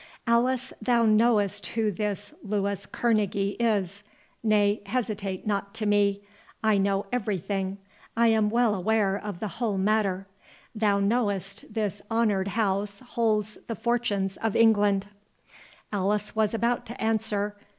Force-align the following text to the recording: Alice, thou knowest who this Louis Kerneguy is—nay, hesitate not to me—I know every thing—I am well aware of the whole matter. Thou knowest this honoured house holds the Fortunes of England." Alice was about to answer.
Alice, 0.25 0.73
thou 0.81 1.05
knowest 1.05 1.67
who 1.67 1.91
this 1.91 2.33
Louis 2.41 2.87
Kerneguy 2.87 3.55
is—nay, 3.59 4.81
hesitate 4.87 5.45
not 5.45 5.75
to 5.75 5.85
me—I 5.85 6.79
know 6.79 7.05
every 7.11 7.37
thing—I 7.37 8.29
am 8.29 8.49
well 8.49 8.73
aware 8.73 9.15
of 9.15 9.39
the 9.39 9.47
whole 9.59 9.77
matter. 9.77 10.25
Thou 10.73 10.99
knowest 10.99 11.71
this 11.71 12.01
honoured 12.09 12.47
house 12.47 13.01
holds 13.09 13.59
the 13.67 13.75
Fortunes 13.75 14.37
of 14.37 14.55
England." 14.55 15.05
Alice 15.93 16.35
was 16.35 16.55
about 16.55 16.87
to 16.87 16.99
answer. 16.99 17.55